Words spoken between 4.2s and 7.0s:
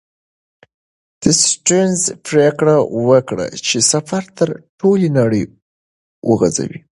تر ټولې نړۍ وغځوي.